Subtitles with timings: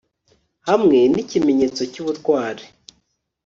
[0.69, 2.63] hamwe n'ikimenyetso cy'ubutwari